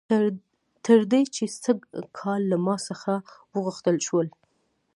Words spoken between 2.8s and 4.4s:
څخه وغوښتل شول